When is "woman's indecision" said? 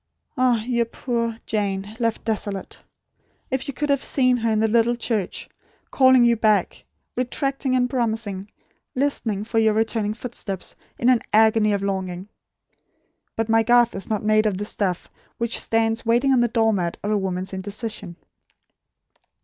17.19-18.15